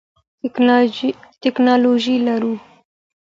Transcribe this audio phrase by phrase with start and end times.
[1.41, 2.53] ټکنالوژي لرو.